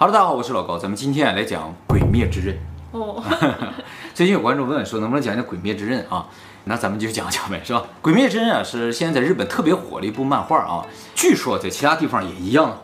[0.00, 2.54] Hello，大家好，我是老高，咱们今天来讲《鬼灭之刃》
[2.92, 3.20] 哦。
[4.14, 6.24] 最近有观众问说，能不能讲讲《鬼灭之刃》啊？
[6.66, 7.80] 那咱们就讲讲呗，是吧？
[8.00, 10.86] 《鬼灭之刃》啊，是现在在日本特别火的一部漫画啊。
[11.16, 12.82] 据说在其他地方也一样的火，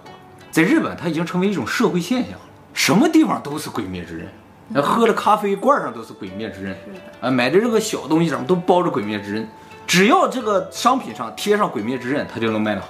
[0.50, 2.40] 在日本它已经成为一种社会现象了，
[2.72, 4.26] 什么地方都是《鬼灭之刃》。
[4.70, 6.74] 那喝的咖啡罐上都是《鬼灭之刃》，
[7.20, 9.44] 啊，买的这个小东西上都包着《鬼灭之刃》，
[9.86, 12.88] 只要这个商品上贴上《鬼灭之刃》，它就能卖得好。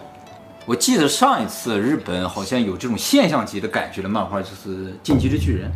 [0.67, 5.71] 我记得上一次日本好像有这种现象级的感觉的漫画，就是《进击的巨人》，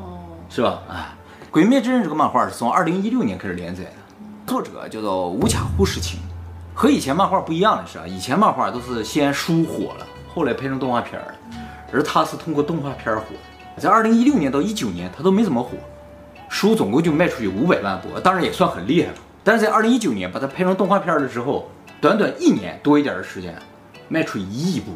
[0.00, 0.80] 哦，是吧？
[0.88, 1.08] 哎，
[1.50, 3.90] 《鬼灭之刃》这个漫画是从二零一六年开始连载的，
[4.46, 6.20] 作者叫做无卡户世晴。
[6.74, 11.34] 和以前漫画不一样的是啊，以前漫画都是先书火了，后来拍成动画片了，
[11.92, 13.24] 而他是通过动画片火。
[13.78, 15.70] 在二零一六年到一九年，他都没怎么火，
[16.48, 19.16] 书总共就卖出去五百万部，当然也算很厉害了。
[19.42, 21.68] 但是在二零一九年把它拍成动画片了之后，
[22.00, 23.52] 短短一年多一点的时间。
[24.08, 24.92] 卖出一亿部，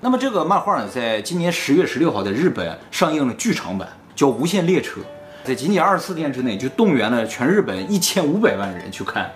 [0.00, 5.00] 那么这个漫画呢，在今年十月十六号在日本上映了剧场版，叫《无限列车》，
[5.44, 9.30] 在仅仅二十四天之内就动员了全日本一千五百万人去看，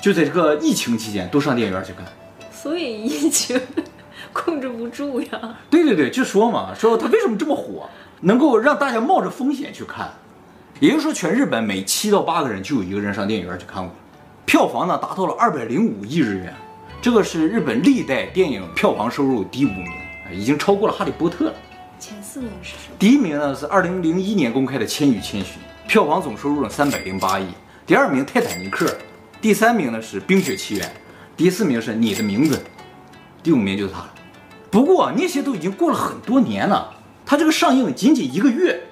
[0.00, 2.06] 就在这个疫情期间都上电影院去看，
[2.52, 3.60] 所以疫情
[4.32, 5.56] 控制不住呀。
[5.68, 7.88] 对对对，就说嘛，说他为什么这么火，
[8.20, 10.08] 能够让大家冒着风险去看，
[10.78, 13.92] 也就是说全日本每七到八个人就有一个人上电影院去看过，
[14.44, 16.54] 票房呢达到了二百零五亿日元。
[17.06, 19.86] 这个是日本历代电影票房收入第五名，
[20.32, 21.54] 已经超过了《哈利波特》了。
[22.00, 22.96] 前四名是什么？
[22.98, 27.46] 第一名呢是二零零一年公开的《千与千寻》，票房总收入了三百零八亿。
[27.86, 28.86] 第二名《泰坦尼克》，
[29.40, 30.84] 第三名呢是《冰雪奇缘》，
[31.36, 32.60] 第四名是你的名字，
[33.40, 34.12] 第五名就是他了。
[34.68, 36.92] 不过那些都已经过了很多年了，
[37.24, 38.82] 他这个上映仅仅一个月，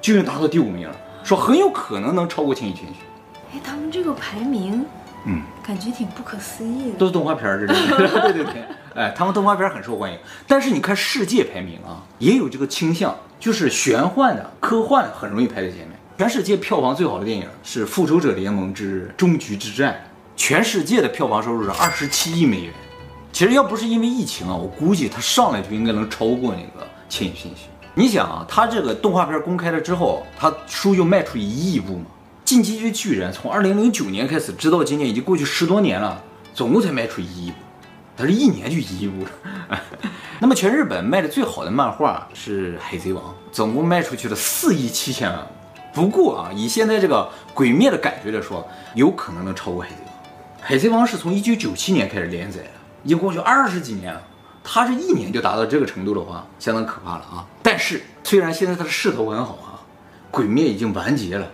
[0.00, 2.94] 就已经达到第五名了，说很有可能能超过《千与千寻》。
[3.54, 4.84] 哎，他们这个排名。
[5.24, 10.18] 嗯，感觉挺不可思议的，都是动画片儿，这是 对对对，哎，他们动画片很受欢迎。
[10.46, 15.90] 但是你看世界排名啊，也有这个倾向，就是玄幻的、科幻很容易排在前面。
[16.18, 19.92] 全世界票房最好的电影是《复仇者联盟之终局之战》，
[20.36, 22.72] 全世界的票房收入是二十七亿美元。
[23.32, 27.52] 其实要不是因为疫情啊，我估计它上来就应该能超过那个《千与千寻》。
[27.94, 32.04] 你想啊，它这个动画片公开了之后，它书就卖出一亿部嘛。
[32.44, 36.22] 进击的巨人从二零零九年开始，直到今年已经过去十多年了，
[36.52, 37.56] 总共才卖出一亿部，
[38.16, 39.80] 它是一年就一亿部了。
[40.40, 45.46] 那么全日本卖的最好的漫画是《海贼王》，总共卖出去了四亿七千万。
[45.94, 50.08] 不过啊，以现在这个鬼灭的感觉来说，有可能能超过《海贼王》。
[50.60, 52.70] 《海贼王》是从一九九七年开始连载的，
[53.04, 54.20] 已经过去二十几年了。
[54.64, 57.46] 它这一年就达到这个程度的话，相当可怕了啊！
[57.62, 59.78] 但是虽然现在它的势头很好啊，
[60.30, 61.50] 鬼灭已经完结了。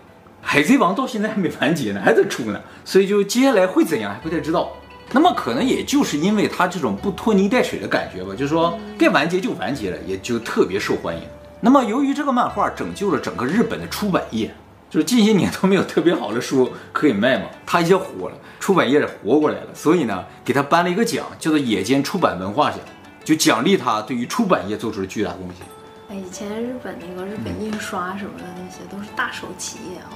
[0.50, 4.72] 海贼王到现在还没完结呢，还在出呢，所以就接下来会怎样还不太知道。
[5.12, 11.22] 那么可能也就是因为他这种不拖泥带水的感觉吧，就是说该完结就完结了，也就特别受欢迎。
[11.60, 14.50] 那么由于这个漫画拯救了整个日本的出版业，
[14.88, 22.80] 就是近些年都没有特别好的书可以卖嘛，他一下火了，出版业也活过来了，所以呢，给他颁了一个奖，叫做野间出版文化奖，
[23.22, 25.66] 就奖励他对于出版业做出了巨大贡献。
[26.08, 30.08] 哎，以前日本那个日本印刷什么的那些都是大手企业啊。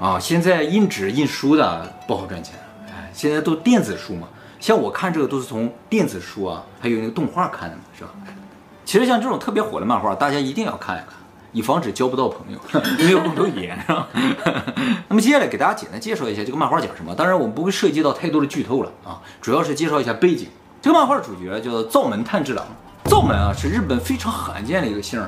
[0.00, 2.54] 啊，现在印纸印书的不好赚钱，
[2.88, 4.26] 哎，现在都电子书嘛。
[4.58, 8.10] 像我看这个都是从电子书啊，还有那个动画看的嘛，是吧？
[8.86, 11.08] 其实像这种特别火的漫画，大家一定要看一看，
[11.52, 12.58] 以防止交不到朋友，
[12.98, 14.08] 没有共同语言，是吧？
[15.08, 17.14] 那么接下来给大家简单介绍一下这个漫画讲什么。
[17.14, 20.48] 当然我们不会涉及到太多的剧透了啊，主要是介绍一下背景。
[20.80, 22.64] 这个漫画主角叫做灶门炭治郎，
[23.04, 25.22] 灶门啊是日本非常罕见的一个姓，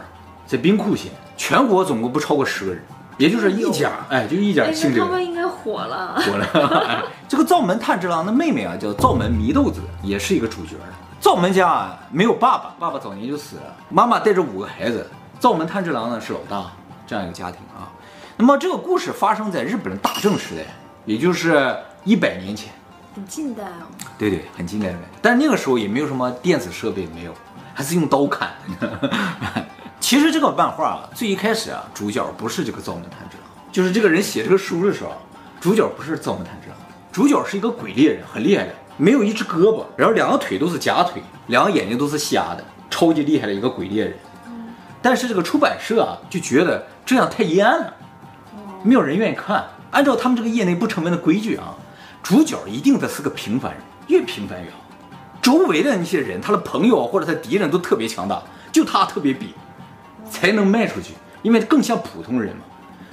[0.47, 2.83] 在兵库县，全国总共不超过十个人。
[3.19, 5.07] 也就是一家，哎，就一家姓这个。
[5.07, 6.85] 他们应该火了，火了。
[6.87, 10.77] 哎， 这个灶门炭治郎的妹妹啊，叫灶门祢豆子，也是一个主角。
[11.21, 15.09] 灶门家啊，没有爸爸，爸爸早年就死了，妈妈带着五个孩子，
[15.39, 16.73] 灶门炭治郎呢是老大，
[17.07, 17.87] 这样一个家庭啊。
[18.37, 20.63] 那么这个故事发生在日本的大正时代，
[21.05, 22.73] 也就是一百年前，
[23.15, 23.87] 很近代哦。
[24.19, 24.99] 对对，很近代的。
[25.21, 27.33] 但是那个时候也没有什么电子设备，没有，
[27.73, 28.51] 还是用刀砍。
[30.03, 35.13] 其实这个漫画啊，最一开始啊，主角不是这个造梦探知郎，就是这个人写这个书的时候，
[35.61, 36.77] 主角不是造梦探知郎，
[37.13, 44.19] 主角是一个鬼猎人，很厉害的，没有一只胳膊，然后两个腿都是假腿，两个眼睛都是瞎的，超级厉害的一个鬼猎人。
[45.01, 47.95] 但是这个出版社啊，就觉得这样太阴暗了，
[48.83, 49.65] 没有人愿意看。
[49.93, 51.77] 按照他们这个业内不成文的规矩啊，
[52.25, 54.79] 主角一定得是个平凡人，越平凡越好，
[55.41, 58.43] 周围的那些人，他的朋友或者他敌人都特别强大，
[58.73, 59.47] 就他特别痞。
[60.33, 61.13] 才能卖出去，
[61.43, 62.63] 因为更像普通人嘛，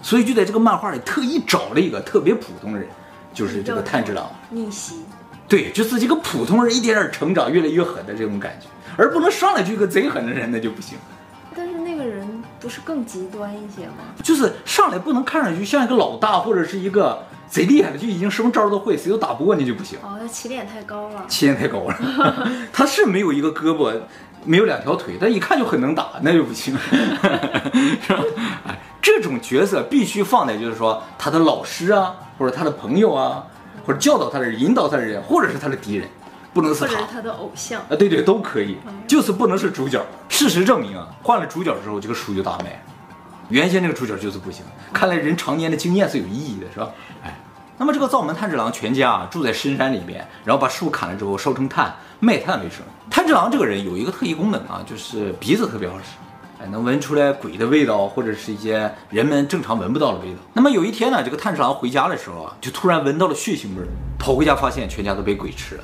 [0.01, 2.87] 所以就在这个漫画里特意找了一个特别普通的人，
[3.33, 5.03] 就是这个炭治郎逆袭，
[5.47, 10.97] 对，就是这个普通人一点点成长，越来越狠的这种感觉，而不能上来就一个贼狠的人，那就不行。
[11.55, 14.15] 但是那个人不是更极端一些吗？
[14.23, 19.99] 就是上来不能看上去像一个老大或者是一个贼厉害的，就已经什么招都会，谁都打不过你就不行。
[20.01, 21.25] 哦，他起点太高了。
[21.27, 23.93] 起点太高了， 他是没有一个胳膊，
[24.45, 28.23] 没有两条腿，但一看就很能打，那就不行， 是吧？
[28.67, 33.43] 哎，这种角色必须放在就是说他的老师啊，或者他的朋友啊，
[33.85, 36.07] 或者教导他的人、引导他的人，或者是他的敌人。
[36.51, 38.75] 不能是他，或者是他的偶像啊，对对，都可以，
[39.07, 40.03] 就是不能是主角。
[40.29, 42.83] 事实证明啊，换了主角之后，这个书就大卖。
[43.49, 46.89] 原先这个主角就是不行，看来人常年的经验是有意义的，是吧？
[47.23, 47.39] 哎，
[47.77, 52.79] 那么这个灶门炭治郎全家啊，住在深山里面，然后把树砍了之后烧成炭，卖炭为生。
[53.09, 56.03] 炭治郎这个人有一个特异功能啊，就是鼻子特别好使，
[56.61, 60.37] 哎，能闻出来鬼的味道，或者是一些人们正常闻不到的味道。
[60.53, 63.87] 那么有一天呢，这个炭治郎回家的时候啊，就突然闻到了血腥味儿，
[64.19, 65.83] 跑回家发现全家都被鬼吃了。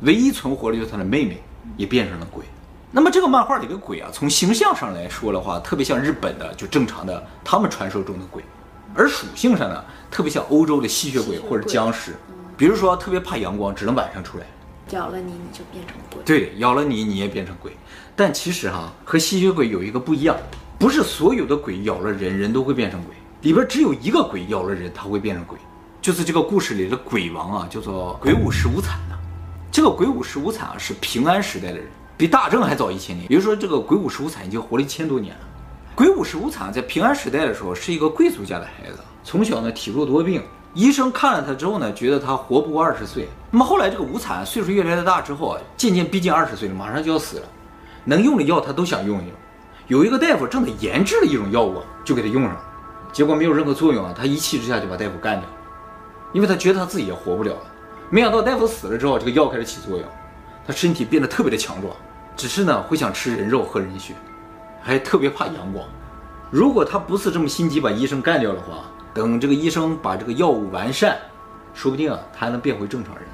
[0.00, 1.42] 唯一存活的就是他的妹妹，
[1.76, 2.44] 也变成了鬼。
[2.90, 8.42] 那么这个漫画里的鬼啊，从形象上来说的话，特别像日本的就正常的他们传说中的鬼；
[8.94, 12.16] 而属性上呢，特别像欧洲的吸血鬼或者僵尸。
[12.56, 14.44] 比如说特别怕阳光，只能晚上出来。
[14.92, 16.22] 咬了你，你就变成鬼。
[16.24, 17.72] 对，咬了你，你也变成鬼。
[18.14, 20.36] 但其实哈，和吸血鬼有一个不一样，
[20.78, 25.58] 不是所有的鬼咬了人人都会变成鬼，里边只有一个鬼咬了人，他会变成鬼，
[26.00, 29.16] 就是这个故事里的鬼王啊，叫做鬼五十无惨呐。
[29.70, 31.86] 这个鬼五十无惨啊，是平安时代的人，
[32.16, 33.26] 比大正还早一千年。
[33.28, 35.40] 比如说，这个鬼五十无惨已经活了一千多年了。
[35.94, 40.42] 鬼五十无惨在平安时代的时候是一个贵族家的孩子，从小呢体弱多病，
[40.74, 43.28] 医生看了他之后呢，觉得他活不过二十岁。
[43.50, 47.42] 那么后来这个无惨岁数越来越大之后啊，渐渐逼近二十岁了，马上就要死了，
[48.04, 49.32] 能用的药他都想用一用。
[49.88, 52.56] 有一个大夫正在研制了一种药物，就给他用上，
[53.12, 55.54] 结果没有任何作用啊，他一气之下就把大夫干掉了，
[56.32, 57.60] 因为他觉得他自己也活不了了。
[58.08, 60.06] 没想到大夫死了之后，这个药开始起作用，
[60.66, 61.94] 他身体变得特别的强壮，
[62.34, 64.14] 只是呢会想吃人肉喝人血，
[64.80, 65.84] 还特别怕阳光。
[66.50, 71.16] 如果他不是这么心急把医生干掉的话，等这个医生把这个药物完善，
[71.74, 73.24] 说不定啊他还能变回正常人。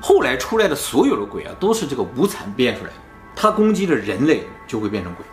[0.00, 2.96] 后来出来的所有的鬼啊都是这个无惨变出来的，
[3.34, 5.24] 他攻击了人类就会变成鬼。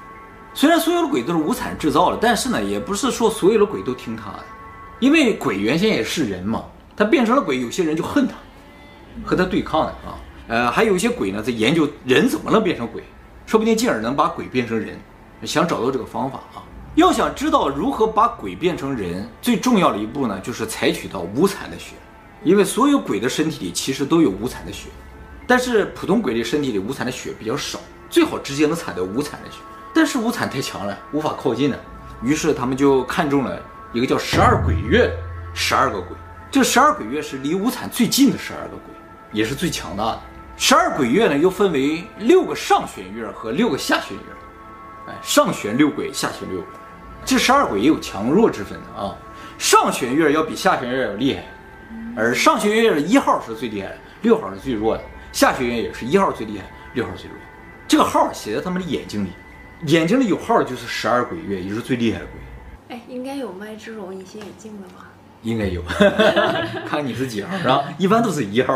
[0.54, 4.44] 虽然所有的鬼都是无惨制造的，但是呢也不是说所有的鬼都听他的，
[5.00, 6.64] 因为鬼原先也是人嘛，
[6.96, 8.34] 他变成了鬼，有些人就恨他。
[9.24, 13.04] 和他对抗的啊，呃，还有一些鬼呢，在研究人怎么能变成鬼，
[13.46, 14.98] 说不定进而能把鬼变成人，
[15.44, 16.40] 想找到这个方法。
[16.96, 21.96] 要想知道如何把鬼变成人，最重要的一步呢，就是采取到无惨的血，
[22.44, 24.90] 因为所有鬼的身体里其实都有无惨的血，
[25.48, 27.80] 但是普通鬼的身体里无惨的血比较少，
[28.10, 29.58] 最好直接能采到无惨的血，
[29.94, 31.78] 但是无惨太强了，无法靠近呢。
[32.22, 33.60] 于是他们就看中了
[33.92, 35.12] 一个叫十二鬼月，
[35.54, 36.16] 十二个鬼，
[36.52, 38.94] 这十二鬼月是离无惨最近的十二个鬼。
[39.32, 40.22] 也是最强大的。
[40.56, 44.24] 十二鬼月呢，又分为六个上弦月和六个下弦月。
[45.08, 46.68] 哎，上弦六鬼，下弦六鬼。
[47.26, 49.18] 这十二鬼也有强弱之分的啊。
[49.58, 51.44] 上弦月要比下弦月要厉害，
[52.18, 55.04] 而上弦月的一号是最厉害的，六号是最弱的。
[55.32, 57.38] 下弦月也是一号最厉害，六号最弱。
[57.88, 59.30] 这个号写在他们的眼睛里，
[59.86, 62.98] 眼睛里有号就是十二鬼月，也就是最厉害的鬼。
[62.98, 65.12] 哎，应该有卖这种隐形眼镜的吧？
[65.44, 65.84] 应该有，
[66.88, 67.84] 看你是几号是吧？
[67.98, 68.74] 一般都是一号。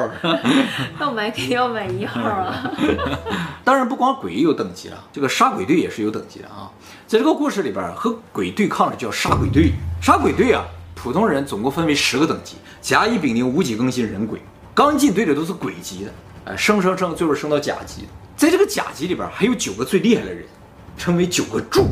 [0.99, 2.71] 要买肯定要买一号啊。
[3.63, 6.69] 当然，不光鬼有等级了，这个杀鬼队也是有等级的啊。
[7.07, 9.71] 在这个故事里边，和鬼对抗的叫杀鬼队。
[10.01, 10.63] 杀鬼队啊，
[10.93, 14.39] 普通人总共分为十个等级，甲乙丙丁戊己庚辛壬癸。
[14.73, 16.11] 刚进队的都是鬼级的，
[16.45, 18.07] 哎，升升升，最后升到甲级。
[18.35, 20.43] 在这个甲级里边，还有九个最厉害的人，
[20.97, 21.87] 称为九个柱。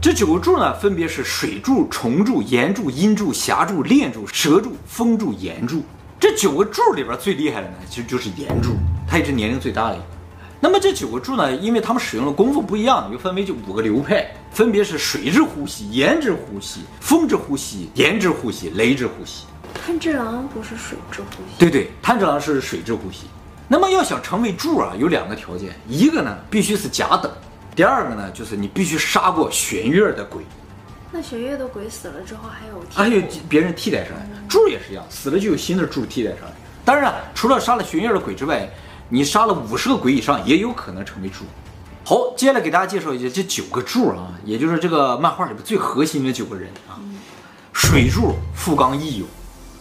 [0.00, 5.82] 这九个柱呢，分别是水柱、虫柱、岩柱、阴柱、霞柱、炼柱、蛇柱、风柱、岩柱。
[6.20, 8.76] 这九个柱里边最厉害的呢，其实就是岩柱，
[9.08, 10.04] 它也是年龄最大的一个。
[10.60, 19.46] 那么这九个柱呢，因为他们使用的功夫不一样，又分为就五个流派，分别是水之呼吸、岩之呼吸、风之呼吸、岩之呼吸、雷之呼吸。
[19.84, 21.58] 炭治郎不是水之呼吸？
[21.58, 23.26] 对对，炭治郎是水之呼吸。
[23.66, 27.28] 那么要想成为柱啊，有两个条件，一个呢必须是甲等。
[27.78, 30.42] 第二个呢，就是你必须杀过玄月的鬼。
[31.12, 36.56] 那玄月的鬼死了之后还有还有别人替代上来，柱也是一样，死了就有新的柱替代上来。
[36.84, 38.68] 当然，除了杀了玄月的鬼之外，
[39.08, 41.44] 你杀了五十个鬼以上也有可能成为柱。
[42.04, 46.98] 好，接下来给大家介绍一下这九个柱啊，也就是这个漫画里边最核心的九个人啊。
[47.72, 49.28] 水柱富冈义勇，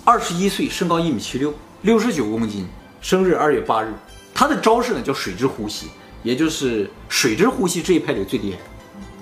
[0.05, 1.51] 二十一岁，身高一米七六，
[1.81, 2.67] 六十九公斤，
[3.01, 3.91] 生日二月八日。
[4.35, 5.87] 他的招式呢叫水之呼吸。
[6.23, 8.59] 也就是水之呼吸这一派里最厉害，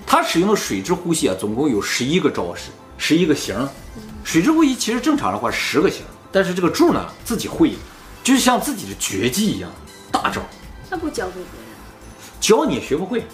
[0.06, 3.56] 他使用的水之呼吸啊，总共有十一个招式，十一个型。
[4.24, 7.74] 水之呼吸其实正常的话十个型，但是这个柱呢自己会，
[8.24, 9.70] 就像自己的绝技一样，
[10.10, 10.42] 大招。
[10.90, 11.66] 那不教给别人？
[12.40, 13.24] 教你也学不会，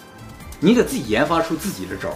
[0.59, 2.09] 你得自己研发出自己的招。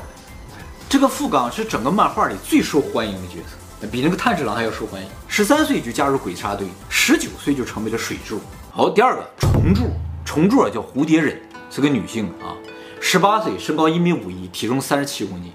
[0.89, 5.07] 这个富冈是整个漫画里最受欢迎的角色，比那个炭治郎还要受欢迎。
[5.27, 8.39] 十三岁就加入鬼杀队，十九岁就成为了水柱。
[8.71, 9.89] 好，第二个虫柱，
[10.27, 11.39] 虫柱啊叫蝴蝶忍，
[11.71, 12.51] 是个女性啊，
[12.99, 15.53] 十八岁，身高一米五一，体重三十七公斤，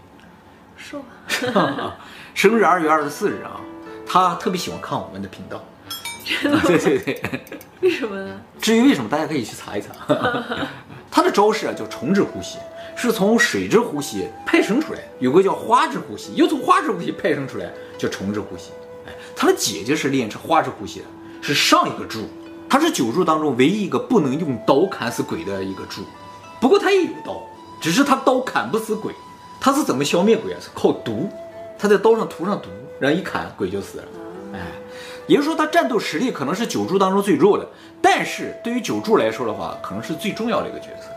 [0.78, 1.04] 瘦
[1.52, 1.98] 啊。
[2.32, 3.60] 生日二月二十四日啊，
[4.06, 5.62] 她特别喜欢看我们的频道。
[6.66, 7.22] 对对对，
[7.82, 8.40] 为什么呢？
[8.62, 9.88] 至于为什么，大家可以去查一查。
[11.10, 12.56] 她的招式啊叫虫之呼吸，
[12.96, 18.70] 是从水之呼吸派生出来；有个叫花之呼吸，又从花之呼吸派生出来，叫虫之呼吸。
[19.06, 21.06] 哎，她的姐姐是练成花之呼吸的，
[21.42, 22.26] 是上一个柱，
[22.72, 26.00] 他是九柱当中唯一一个不能用刀砍死鬼的一个柱。
[26.58, 27.38] 不过他也有刀，
[27.82, 29.12] 只是他刀砍不死鬼。
[29.60, 30.58] 他是怎么消灭鬼啊？
[30.58, 31.28] 是靠毒，
[31.78, 34.04] 他在刀上涂上毒，然后一砍鬼就死了。
[34.54, 34.60] 哎。
[35.26, 37.68] 也就是说，他战斗实力可能是九柱当中最弱的，
[38.00, 41.08] 但是对于九柱来说的话，可能是最重要的一个角色。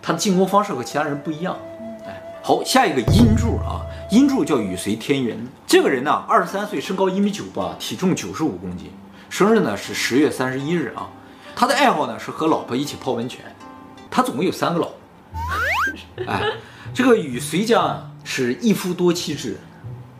[0.00, 1.58] 他的进攻方式和其他人不一样。
[2.06, 8.90] 哎，好，下一个阴柱啊，阴柱叫羽随天元，这个人呢，二十三岁，身高一米九八，体重九十五公斤，
[9.30, 11.08] 生日呢是十月三十一日啊。
[11.56, 13.44] 他的爱好呢是和老婆一起泡温泉，
[14.10, 14.96] 他总共有三个老婆。
[16.26, 16.42] 哎，
[16.92, 19.56] 这个与随家啊是一夫多妻制。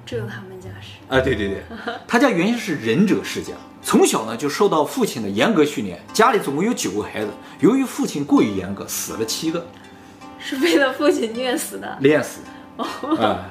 [0.07, 1.15] 这个他们家是。
[1.15, 1.63] 啊，对对对，
[2.07, 3.53] 他家原先是忍者世家，
[3.83, 7.29] 从小呢就受到父亲的严格训练，家里总共有九个孩子，
[7.61, 9.67] 由于父亲过于严格，死了七个，
[10.39, 12.85] 是被他父亲虐死的，练死的。
[12.85, 12.89] 啊、
[13.19, 13.45] 呃，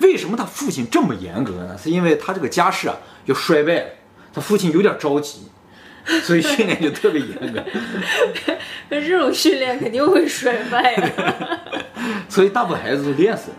[0.00, 1.76] 为什么他父亲这么严格呢？
[1.78, 2.96] 是因为他这个家世啊
[3.26, 3.90] 要衰败了，
[4.36, 5.48] 他父亲有点着急，
[6.24, 7.64] 所以训练就特别严格。
[8.90, 11.58] 那这种训练肯定会摔败的，
[12.28, 13.50] 所以大部分孩子都练死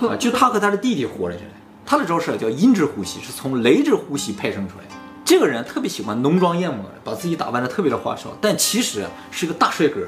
[0.00, 1.50] 了，啊，就他和他的弟弟活了下来。
[1.84, 4.90] 他的招式叫阴之呼吸，是从雷之呼吸派生出来的。
[5.24, 10.00] 这个人特别喜欢浓妆艳抹，把自己打扮的特别的花哨，但其实是个大帅哥。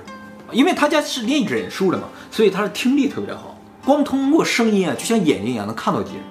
[0.53, 6.23] 因为他家是练忍术的嘛，所以他的听力特别的好，光通过声音啊，就像眼睛一样能看到敌人。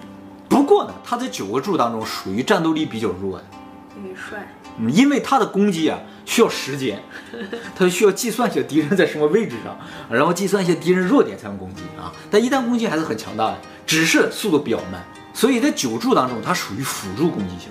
[0.48, 3.44] 不过呢，他在九个柱当中属于战斗力比较弱的。
[3.54, 3.62] 因
[4.04, 4.48] 为帅。
[4.80, 7.02] 嗯，因为他的攻击啊需要时间，
[7.76, 9.78] 他需要计算一下敌人在什么位置上，
[10.10, 12.12] 然后计算一下敌人弱点才能攻击啊。
[12.32, 15.04] 但一旦攻击还是很强大的，只是速度比较慢。
[15.34, 17.70] 所以在九柱当中，它属于辅助攻击型，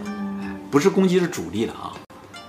[0.70, 1.92] 不是攻击是主力的啊。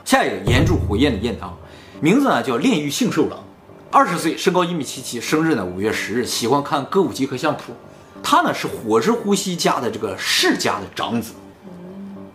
[0.04, 1.58] 下一个炎柱火焰的焰堂，
[2.00, 3.44] 名字呢叫炼狱性兽郎，
[3.90, 7.74] 二十岁，身高一米七七，生日呢五月十日，喜欢看歌舞伎和相扑。
[8.22, 11.34] 他呢是火之呼吸家的这个世家的长子，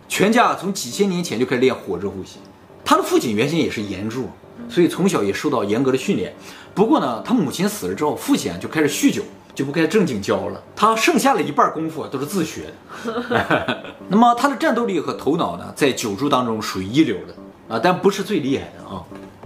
[0.09, 2.39] 全家从几千年前就开始练火之呼吸。
[2.83, 4.27] 他的父亲原先也是炎柱，
[4.67, 6.35] 所以从小也受到严格的训练。
[6.75, 9.23] 不过呢，他母亲死了之后，父亲啊就开始酗酒。
[9.55, 12.71] 就不该正经教了，他剩下了一半功夫都是自学
[13.03, 13.83] 的。
[14.07, 19.03] 那么他的战斗力和头脑呢，在九柱当中属于一流的啊，但不是最厉害的啊。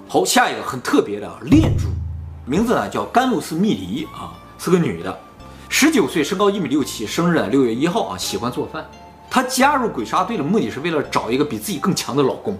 [0.07, 1.85] 好，下一个很特别的啊炼柱，
[2.45, 5.17] 名字呢叫甘露寺蜜梨啊，是个女的，
[5.67, 8.85] 十九岁，身高一米六七，生日啊六月一号啊，喜欢做饭。
[9.33, 12.55] 她加入鬼杀队的目的是为了找一个比自己更强的老公。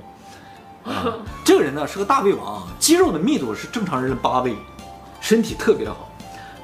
[0.84, 1.06] 啊，
[1.46, 4.56] 这个人呢是个大胃王，肌肉的密度是正常人的八倍，
[5.22, 6.10] 身体特别的好。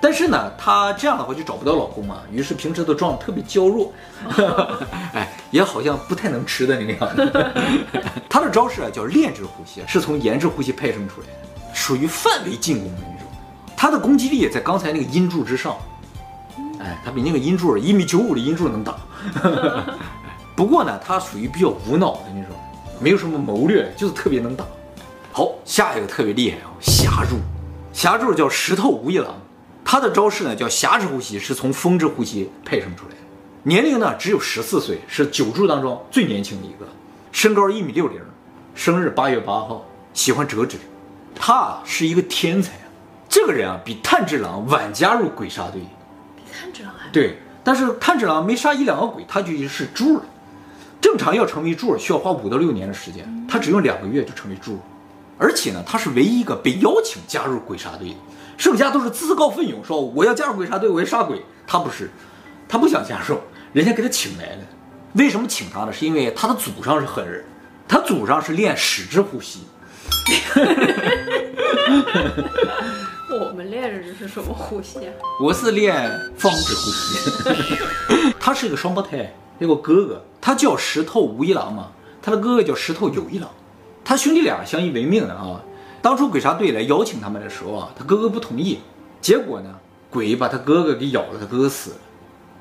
[0.02, 3.94] 但是呢，她这样的话就找不到老公嘛，于是平时都装得特别娇弱，
[5.14, 7.54] 哎，也好像不太能吃的那个样子。
[8.28, 13.28] 她的招式啊叫炼制呼吸，是从炎制呼吸派生出来的，属于范围进攻的那种。
[13.78, 15.78] 她的攻击力也在刚才那个阴柱之上，
[17.00, 18.96] 哎，她比那个阴柱一米九五的阴柱能打。
[20.56, 22.56] 不过呢，他属于比较无脑的那种，
[23.00, 24.66] 没有什么谋略，就是特别能打。
[25.32, 27.38] 好，下一个特别厉害啊，霞柱，
[27.94, 29.34] 霞柱叫石头无一郎。
[29.86, 33.18] 他的招式呢叫霞之呼吸，是从风之呼吸派生出来的。
[33.64, 36.86] 年龄呢只有十四岁，是九柱当中最年轻的一个。
[37.32, 38.20] 身高一米六零，
[38.76, 40.78] 生日八月八号，喜欢折纸。
[41.36, 42.86] 他啊是一个天才啊！
[43.30, 45.88] 这个人啊比炭治郎晚加入鬼杀队，比
[46.50, 47.38] 炭治郎还对。
[47.64, 50.24] 但是炭治郎没杀一两个鬼，他就已经是柱了。
[51.02, 54.80] 正常要成为柱需要花五到六年的时间，他只用两个月就成为柱。
[55.38, 58.16] 而且呢，他是唯一一个被邀请加入鬼杀队的。
[58.58, 61.42] 剩下都是自告奋勇说我要加入鬼杀队，我要杀鬼。
[61.66, 62.10] 他不是，
[62.68, 63.38] 他不想加入，
[63.72, 64.62] 人家给他请来的。
[65.14, 65.94] 为什么请他呢？
[65.94, 67.44] 是因为他的祖上是狠人，
[67.88, 69.64] 他祖上是练矢之呼吸。
[73.32, 75.14] 我们练的这是什么呼吸啊？
[75.40, 78.34] 我是练方之呼吸。
[78.40, 81.92] 他是一个双胞胎，有个哥哥，他叫石头无一郎嘛，
[82.24, 83.48] 他的哥哥叫石头有一郎，
[84.04, 85.62] 他兄弟俩相依为命的啊。
[86.02, 88.80] 当初鬼杀队来邀请他们的时候啊，他哥哥不同意，
[89.22, 89.76] 结果呢，
[90.10, 91.98] 鬼把他哥哥给咬了，他哥哥死了。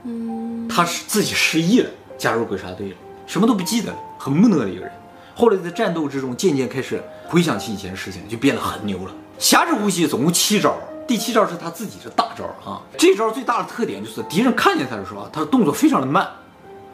[0.05, 2.97] 嗯，他是自己失忆了，加入鬼杀队了，
[3.27, 4.93] 什么都不记得了，很木讷的一个人。
[5.35, 9.13] 后来在战斗之中，渐渐开始回想起以前的事情，就变得很牛了。
[9.39, 10.77] 霞之呼吸总共七招，
[11.07, 12.83] 第七招是他自己的大招啊。
[12.99, 16.29] 这招最大的特点就是敌人看见他的时候，他的动作非常的慢，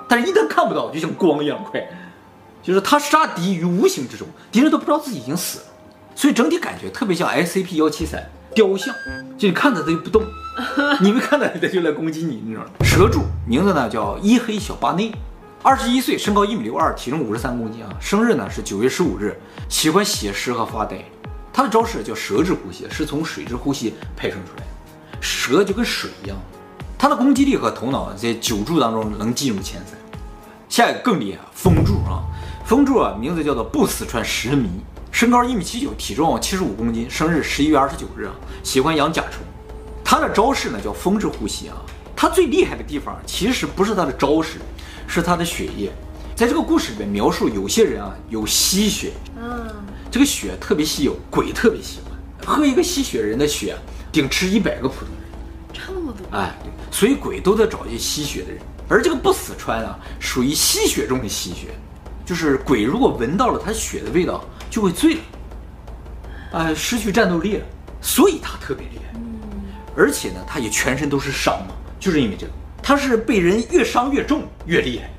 [0.06, 1.82] 但是一旦看不到，就像光一样快。
[2.62, 5.64] 就是他杀敌于无形之中，敌人都不知道自己已经死了，
[6.14, 8.22] 所以整体感觉特别像 SCP 幺七三
[8.54, 8.94] 雕像，
[9.36, 10.22] 就你看他他就不动，
[11.00, 12.70] 你没看到他就来攻击你，你知道吗？
[12.82, 15.12] 蛇柱名字呢叫伊黑小巴内，
[15.62, 21.04] 二十一岁，身高一米六二，体重五十三公斤啊，生日呢是九月十五日，喜欢写诗和发呆。
[21.56, 24.68] 他的招式叫蛇之呼吸，是从水之呼吸派生出来的，
[25.20, 26.36] 蛇就跟水一样，
[26.98, 29.96] 他的攻击力和头脑在九柱当中能进入前三。
[30.68, 32.24] 下一个更厉害，风柱啊。
[32.66, 34.68] 风柱啊，名字叫做不死川石迷，
[35.12, 38.34] 身高一米七九，体重七十五公斤，生日十一月二十九日啊，
[38.64, 39.44] 喜欢养甲虫。
[40.02, 41.76] 他的招式呢叫风之呼吸啊。
[42.16, 44.58] 他最厉害的地方其实不是他的招式，
[45.06, 45.92] 是他的血液。
[46.34, 49.12] 在这个故事里面描述，有些人啊有吸血，
[50.14, 52.12] 这个血特别稀有，鬼特别喜欢。
[52.46, 53.74] 喝一个吸血人的血，
[54.12, 56.38] 顶吃一百个普通人，差那么多。
[56.38, 56.54] 哎，
[56.88, 58.60] 所以鬼都在找一些吸血的人。
[58.88, 61.74] 而这个不死川啊，属于吸血中的吸血。
[62.24, 65.20] 就是鬼，如果闻到了他血的味道，就会醉了，
[66.52, 67.66] 哎，失去战斗力了，
[68.00, 69.18] 所以他特别厉害。
[69.96, 75.10] 而且呢，他也全身都是伤嘛，就是因为这个，他是被人越伤越重越厉害，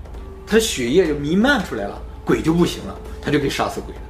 [0.48, 4.02] 他的血液就弥漫出来了，鬼就不行了，他就可以杀死鬼了，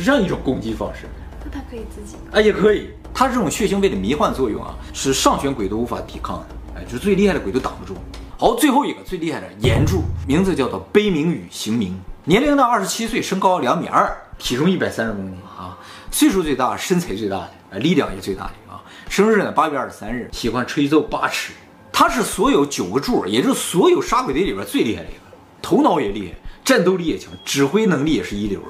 [0.00, 1.06] 是这样一种攻击方式。
[1.44, 2.16] 那他可以自己？
[2.32, 2.88] 啊，也可以。
[3.12, 7.98] 他这种血腥味的迷幻作用啊，是上旋鬼都无法抵抗的，哎，就是最厉害的鬼都挡不住。
[8.38, 11.94] 好，最后一个最厉害的炎柱，名字叫做悲鸣羽行鸣。
[12.24, 15.76] 年龄呢，二十七岁，身高两米二，体重一百三十公斤啊，
[16.10, 18.80] 岁数最大，身材最大的，啊，力量也最大的啊。
[19.08, 21.52] 生日呢，八月二十三日，喜欢吹奏八尺。
[21.92, 25.20] 他是所有九个柱，也就是所有杀鬼队里边最厉害的一个，
[25.60, 28.66] 头脑也厉害，战斗力也强，指挥能力也是一流的。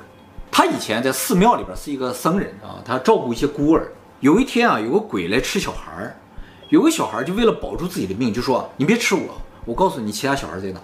[0.61, 3.91] 他以前在寺庙里边是一个僧人啊，他照顾一些孤儿。
[4.21, 6.15] 有一天啊，有个鬼来吃小孩儿，
[6.69, 10.81] 有个小孩儿就为了保住自己的命，就说：“你别吃我，我告诉你其他小孩在哪。”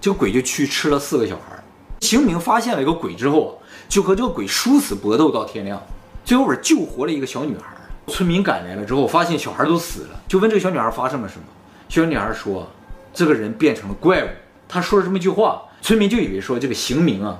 [0.00, 1.62] 这个鬼就去吃了四个小孩。
[2.00, 5.78] 邢明发现了一个鬼之后，就和这个鬼殊死搏斗到天亮，
[6.24, 7.64] 最后边救活了一个小女孩。
[8.06, 11.44] 村民赶来了之后，发现小孩都死了，就问这个小女孩发生了什么。
[11.90, 12.66] 小女孩说
[13.12, 14.28] ：“这个人变成了怪物。”
[14.66, 17.38] 她说了这么一句话，村民就以为说这个邢明啊，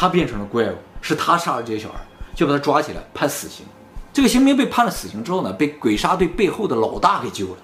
[0.00, 1.98] 他变成了怪物，是他杀了这些小孩，
[2.32, 3.66] 就把他抓起来判死刑。
[4.12, 7.56] 这个刑民被判了死刑之后呢，被鬼杀队背后的老大给救了。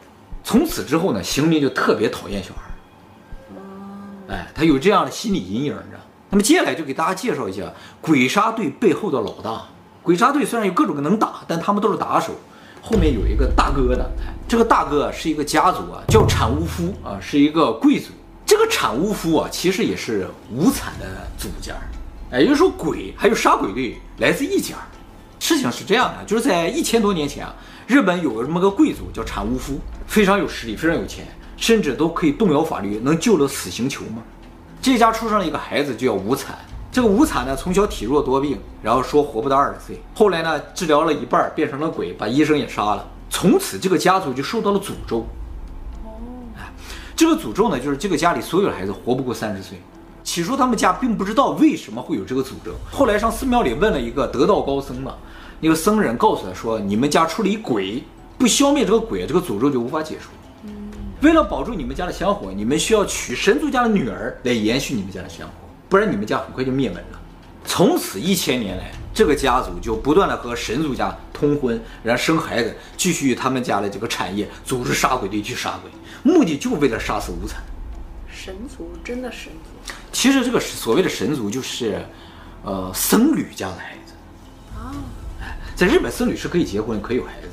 [0.42, 4.34] 从此之后呢，刑民就特别讨厌小孩。
[4.34, 6.00] 哎，他有这样的心理阴影，你知道。
[6.30, 9.66] 那么接下来就给大家介绍一下鬼杀队背后的老大。
[10.02, 12.32] 鬼杀队虽然有各种各能打，但他们都是打手，
[12.82, 14.10] 后面有一个大哥的。
[14.48, 18.10] 这个大哥是一个家族啊，叫产屋夫啊，是一个贵族。
[18.44, 21.06] 这个产屋夫啊，其实也是无惨的
[21.38, 21.76] 祖家。
[22.30, 24.76] 哎，也就是说鬼还有杀鬼队来自一家。
[25.38, 27.54] 事情是这样的，就是在一千多年前啊，
[27.86, 34.22] 日本有个这么个贵族叫产屋夫，非常有实力，非常有钱，甚至都可以动摇法律，能救了死刑囚吗？
[34.80, 36.56] 这家出生了一个孩子，就叫无惨。
[36.90, 40.00] 这个无惨呢，从小体弱多病，然后说活不到二十岁。
[40.14, 43.06] 后来呢，治疗了一半，变成了鬼，把医生也杀了。
[43.28, 45.26] 从此，这个家族就受到了诅咒。
[46.04, 46.16] 哦，
[46.56, 46.72] 哎，
[47.14, 49.78] 这个诅咒呢，就是这个家里所有的孩子活不过三十岁。
[50.24, 52.72] 起初，他们家并不知道为什么会有这个诅咒。
[52.90, 55.14] 后来上寺庙里问了一个得道高僧嘛，
[55.60, 58.02] 那个僧人告诉他说：“你们家出了一鬼，
[58.38, 60.30] 不消灭这个鬼，这个诅咒就无法解除。”
[61.20, 65.54] 为了保住你们家的香火，你们需要娶神族家的女儿来延续你们家的香火，
[65.88, 67.20] 不然你们家很快就灭门了。
[67.66, 75.90] 从此一千年来，这个家族就不断的和神族家通婚，然后生孩子，继续他们家的这个产业，组织杀鬼队去杀鬼，
[76.22, 77.62] 目的就为了杀死无惨。
[78.28, 79.73] 神族真的神族？
[80.12, 82.04] 其实这个所谓的神族就是，
[82.64, 84.12] 呃，僧侣家的孩子。
[84.78, 84.94] 啊，
[85.40, 87.50] 哎，在日本僧侣是可以结婚，可以有孩子的。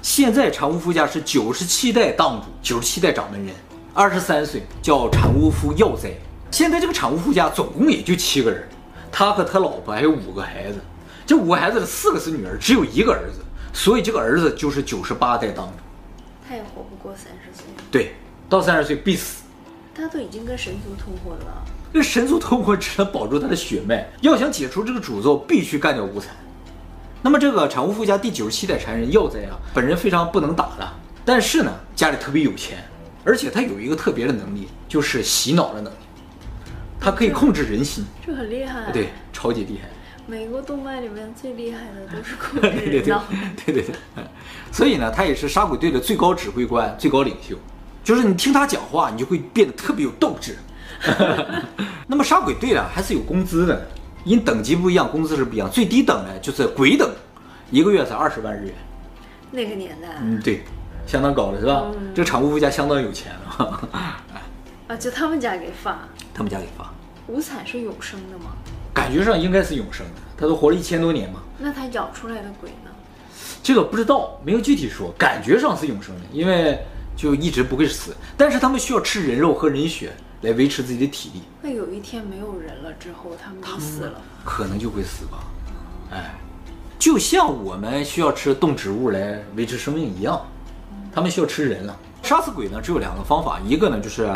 [0.00, 3.54] 现在产屋夫家是九十七代当主，九十七代掌门人，
[3.94, 6.10] 二十三岁，叫产屋夫耀哉。
[6.50, 8.68] 现在这个产屋夫家总共也就七个人，
[9.12, 10.80] 他和他老婆还有五个孩子，
[11.24, 13.38] 这五个孩子的四个是女儿，只有一个儿子，
[13.72, 15.72] 所以这个儿子就是九十八代当主。
[16.48, 17.64] 他也活不过三十岁。
[17.90, 18.16] 对，
[18.48, 19.44] 到三十岁必死。
[19.94, 21.64] 他都已经跟神族通婚了。
[21.92, 26.34] 跟神族通婚只能保住他的血脉，要想解除这个诅咒，必须干掉无惨。
[27.20, 30.88] 那么这个产屋夫家第九十七代传人耀哉啊，本人非常不能打的，
[31.24, 32.78] 但是呢，家里特别有钱，
[33.24, 35.96] 而且他有一个特别的能力，就是洗脑的能力，
[36.98, 39.88] 他可以控制人心，这很厉害，对，超级厉害。
[40.26, 43.22] 美国动漫里面最厉害的都是控制人脑，
[43.64, 44.24] 对对对，对对对，
[44.72, 47.56] 所以呢，他也是杀鬼队的最高指挥官、最高领袖，
[48.04, 50.56] 就是你听他讲话，你就会变得特别有斗志。
[52.06, 53.86] 那么杀鬼队呢，还是有工资的。
[54.24, 55.68] 因等级不一样，工资是不一样。
[55.68, 57.10] 最低等呢就是鬼等，
[57.72, 58.74] 一个月才二十万日元。
[59.50, 60.62] 那个年代嗯，对，
[61.06, 61.86] 相当高了是吧？
[61.92, 63.88] 嗯这个产屋夫家相当有钱了，
[64.86, 65.98] 啊，就他们家给发。
[66.32, 66.88] 他们家给发，
[67.26, 68.52] 五彩是永生的吗？
[68.94, 71.40] 感觉上应该是永生的，他都活了一千多年嘛。
[71.58, 72.90] 那他咬出来的鬼呢？
[73.60, 76.78] 这个不知道，没有具体说，感觉上是永生的，因为
[77.22, 84.20] 就一直不会死，但是他们需要吃人肉和人血来维持自己的体力，那有一天没有人了之后，他们就死了。
[84.44, 85.38] 可能就会死吧。
[86.10, 86.34] 哎，
[86.98, 90.44] 就像我们需要吃动植物来维持生命一样，
[91.14, 91.96] 他们需要吃人了。
[92.24, 94.28] 杀死鬼呢，只有两个方法，一个呢就是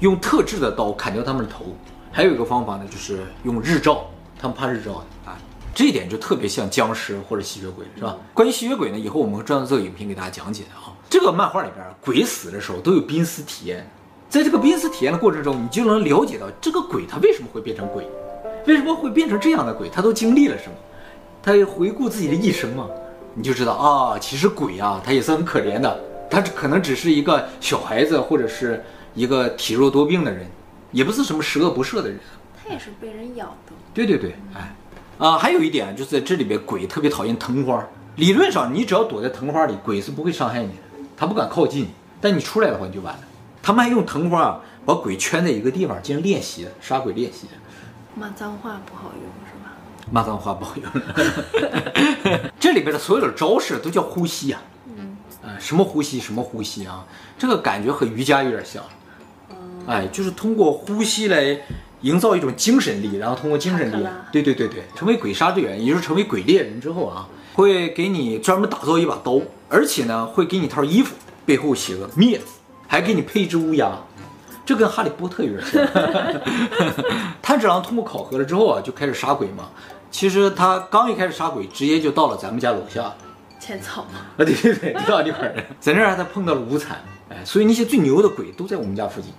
[0.00, 1.76] 用特制的刀砍掉他们的头，
[2.10, 5.38] 还有一个方法呢就是用日照，他们怕日照的啊。
[5.72, 8.16] 这一点就特别像僵尸或者吸血鬼，是吧？
[8.34, 10.90] 关于吸血鬼呢，以后我们会专门做影片给大家讲解的啊。
[11.12, 13.86] 这个漫画里边，鬼死的时候都有濒死体验，
[14.30, 18.08] 在这个濒死体验的过程中，你就能了解到这个鬼他为什么会变成鬼，
[18.66, 20.72] 为什么会变成这样的鬼，他都经历了什么，
[21.42, 22.88] 他回顾自己的一生嘛，
[23.34, 30.46] 你就知道啊，其实鬼啊，他也是很可怜的，他可能只是一个小孩子，或者是一个体弱多病的人，
[30.92, 32.18] 也不是什么十恶不赦的人。
[32.56, 33.74] 他也是被人咬的。
[33.92, 34.74] 对对对，哎，
[35.18, 37.86] 啊，还有一点就是在这里边鬼特别讨厌藤花。
[38.16, 40.81] 理论上，你只要躲在藤花里，鬼是不会伤害你的，
[41.22, 41.86] 他不敢靠近。
[42.20, 43.20] 但你出来的话，你就完了。
[43.62, 47.46] 他们还用藤花啊，把鬼圈在一个地方进行练习，杀鬼练习。
[48.16, 49.70] 骂脏话不好用是吧？
[50.10, 52.40] 骂脏话不好用。
[52.58, 57.04] 这里边的所有的招式都叫呼吸呀、啊，嗯，呃，什么呼吸，什么呼吸啊？
[57.38, 58.82] 这个感觉和瑜伽有点像。
[59.86, 61.56] 哎，就是通过呼吸来
[62.00, 72.44] 营造一种精神力，然后通过精神力对对对对，成为鬼杀队员，也就是成为鬼猎人之后啊，会给你专门打造一把刀，而且呢，会给你套衣服，背后写个灭字，
[72.86, 73.92] 还给你配一只乌鸦，
[74.64, 75.86] 这跟哈利波特有点像。
[77.42, 79.68] 炭治郎通过考核了之后啊，就开始杀鬼嘛。
[80.10, 83.12] 其实他刚一开始杀鬼，直接就到了咱们家楼下。
[83.58, 84.20] 浅草吗？
[84.36, 89.32] 啊，对对对，就到那块儿，在那儿他碰到了无惨，哎，所以那些最牛的鬼都在我们家附近。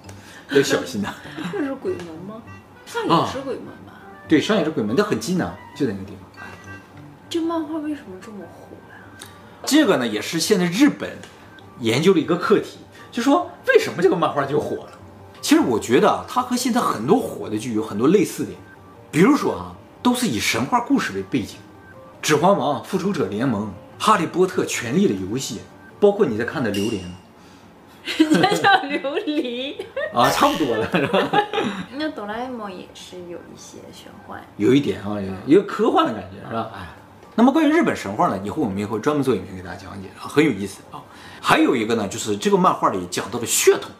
[0.52, 1.15] 要小心呐、啊！
[1.52, 2.41] 这是鬼门吗？
[2.86, 3.93] 上野是鬼门吧？
[4.28, 6.30] 对，上野是鬼门，但很近呢、啊，就在那个地方。
[7.34, 9.26] 这漫画为什么这么火呀、啊？
[9.65, 11.17] 这个呢，也是现在日本
[11.80, 12.78] 研究的一个课题，
[13.12, 14.91] 就说为什么这个漫画就火了？
[15.41, 18.56] 其实我觉得啊，它和现在很多火的剧有很多类似点，
[19.10, 21.58] 比如说啊，都是以神话故事为背景，
[22.22, 23.63] 《指环王》《复仇者联盟》
[23.98, 25.56] 《哈利波特》《权力的游戏》，
[26.00, 27.04] 包括你在看的《榴莲》。
[28.32, 29.78] 人家叫琉璃
[30.13, 31.19] 啊，差不多了，是吧？
[31.96, 36.69] 那哆啦 A 梦也是有一些玄幻， 有一点啊，有一个科幻的感觉，是吧？
[36.76, 36.89] 哎，
[37.36, 41.02] 那么关于日本神话呢，以后我们也会专门做影片给大家讲解啊，很有意思啊。
[41.41, 43.91] 还有一个呢，就是这个漫画里讲到的血统，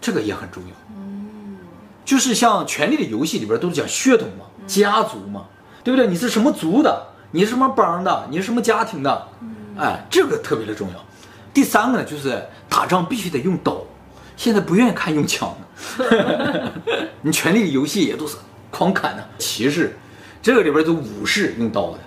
[0.00, 0.70] 这个也很重要。
[0.96, 1.58] 嗯，
[2.04, 5.44] 就是像《权力的游戏》里边都是讲血统嘛，家族嘛，
[5.82, 6.06] 对不对？
[6.06, 7.06] 你是什么族的？
[7.30, 8.26] 你是什么帮的？
[8.30, 9.28] 你是什么家庭的？
[9.76, 11.04] 哎，这个特别的重要。
[11.52, 13.82] 第三个呢，就是打仗必须得用刀，
[14.36, 16.72] 现在不愿意看用枪的。
[17.20, 18.36] 你权力的游戏也都是
[18.70, 19.96] 狂砍的，骑士，
[20.40, 22.02] 这个里边都武士用刀的，哎，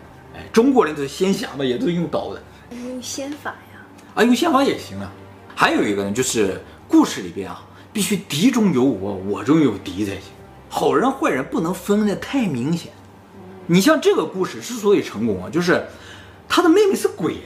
[0.52, 2.42] 中国人都是仙侠嘛，也都是用刀的。
[2.72, 3.80] 用仙法呀？
[4.16, 5.12] 啊，用仙法也行啊。
[5.56, 10.24] 还有一个呢，就是故事里边啊，必须敌中有我，我中有敌才行，
[10.70, 12.92] 好人坏人不能分得太明显。
[13.68, 15.86] 你像这个故事之所以成功啊，就是
[16.50, 17.38] 他的妹妹是鬼。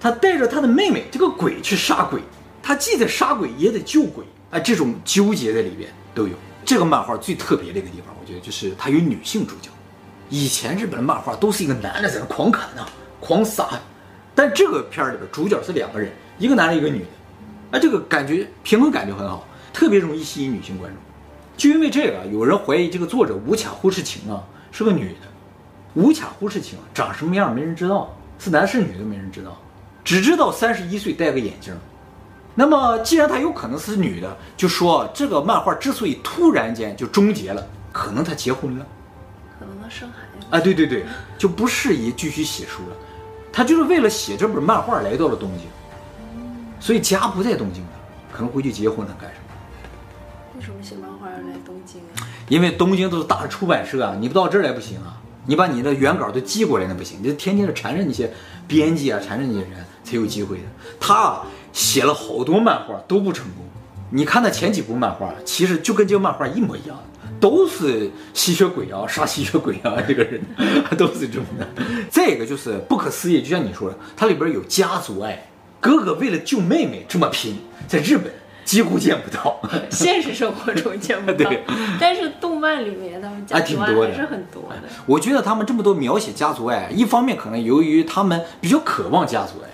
[0.00, 2.20] 他带着他的妹妹这个鬼去杀鬼，
[2.60, 6.34] 他既得杀鬼也得救鬼，哎，这种纠结在里边都有。
[6.64, 9.70] 这个漫画最特别的一个地方，我觉得就是它有女性主角。
[10.32, 12.88] 以前日本漫画都是一个男的在那狂砍啊、
[13.20, 13.68] 狂杀，
[14.34, 20.98] 但这个片儿里边主角是两个人，一个男的，一个女的，啊，这个感觉平衡感就很好，特别容易吸引女性观众。
[21.58, 25.28] 就因为这个，有人怀疑这个作者无卡忽视晴啊是个女的。
[25.92, 29.54] 无卡忽视晴长什么样没人知道，是男是女都没人知道。
[30.02, 31.76] 只知道三十一岁戴个眼镜，
[32.54, 38.86] 那么既然她有可能是女的，就说这个漫画之所以突然间就终结了，可能她结婚了，
[39.62, 41.04] 可能她生孩子啊，对对对，
[41.38, 42.96] 就不适宜继续写书了。
[43.52, 45.66] 他就是为了写这本漫画来到了东京，
[46.80, 47.90] 所以家不在东京了，
[48.32, 50.58] 可能回去结婚了干什么？
[50.58, 52.26] 为什么写漫画要来东京啊？
[52.48, 58.32] 因为东京都是大的出版社啊，你不到这儿来不行啊，你把你的原稿都寄过来那不行，你就天天的缠着那些
[58.66, 59.84] 编辑啊，缠着那些人。
[60.04, 60.64] 才有机会的。
[60.98, 63.64] 他啊写了好多漫画都不成功。
[64.10, 66.98] 你看他前几部漫画，其实就跟这个漫画一模一样，
[67.42, 70.40] 都是吸血鬼啊，杀吸血鬼啊， 这个人
[70.96, 71.66] 都是这么的。
[72.08, 75.50] 再一个就是不可思议，就像你说的，它里边有家族爱，
[75.80, 77.56] 哥哥为了救妹妹这么拼，
[77.88, 78.32] 在日本
[78.64, 81.38] 几乎见不到，现实生活中见不到。
[81.50, 81.64] 对，
[81.98, 84.88] 但是动漫里面他们家族爱还是很多的。
[85.04, 89.68] 我觉得他们这么多描写家族爱，一方面可能由于他们比较渴望家族爱。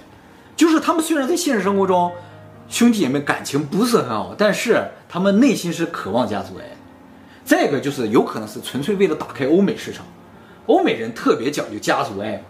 [0.57, 2.11] 就是他们虽然在现实生活中
[2.71, 6.78] 兄弟姐妹感情不是很好，但是他们内心是渴望家族爱。
[7.49, 10.05] 再一个就是有可能是纯粹为了打开欧美市场，
[10.67, 12.45] 欧美人特别讲究家族爱。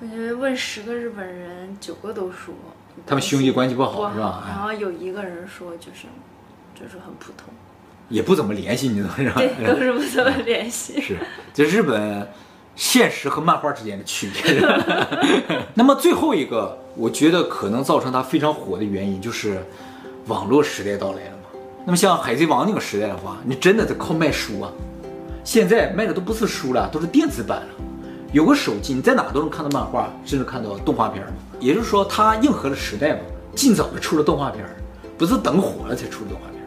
[0.00, 2.52] 我觉得问十个日本人，九个都说
[3.06, 4.42] 他们兄弟关系不好，是吧？
[4.48, 6.08] 然后有一个人说就是
[6.74, 7.54] 就是很普通，
[8.08, 9.34] 也不怎么联系，你知道是吧？
[9.36, 10.98] 对，都是不怎么联系。
[11.00, 11.16] 是，
[11.54, 12.26] 这日本
[12.74, 14.60] 现实和漫画之间的区别。
[15.74, 19.64] 那么最后一个，我觉得可能造成它非常火的原因，就是
[20.26, 21.31] 网络时代到来。
[21.84, 24.70] 那么像海贼王那个时代的话，你真的得靠卖书啊。
[25.44, 27.68] 现在卖的都不是书了，都是电子版了。
[28.32, 31.24] 有个手机，你在哪都能看到漫画，甚至看到动画片。
[31.58, 33.20] 也就是说，它应和了时代嘛，
[33.54, 34.64] 尽早的出了动画片，
[35.18, 36.62] 不是等火了才出动画片。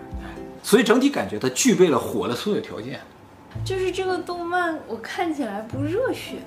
[0.62, 3.00] 所以整体感觉它具备了火的所有条件。
[3.64, 6.40] 就是这个动漫，我看起来不热血，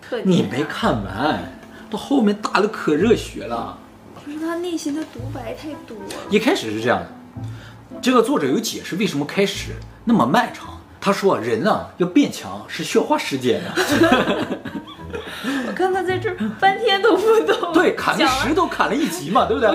[0.00, 1.42] 特你没看完，
[1.90, 3.76] 到后面打的可热血了。
[4.24, 6.14] 就是他内心的独白太多了。
[6.30, 7.08] 一开始是这样的，
[8.00, 9.72] 这个作者有解释为什么开始
[10.04, 10.68] 那么漫长。
[11.00, 13.72] 他说：“人啊，要变强是需要花时间的。”
[15.68, 17.72] 我看他在这儿半天都不懂。
[17.72, 19.70] 对，砍个石头砍了一集嘛，对不对？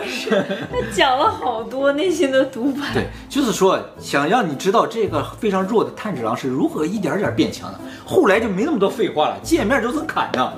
[0.69, 2.93] 他讲了好多内心的独白。
[2.93, 7.79] 对，就是说想让你知道这个非常弱的炭治郎是如何一点点变强的。
[8.05, 10.51] 后来就没那么多废话了，见面就能砍呢。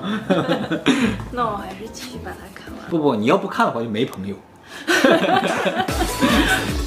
[1.30, 2.90] 那我还是继续把它看完。
[2.90, 4.34] 不不，你要不看的话就没朋友。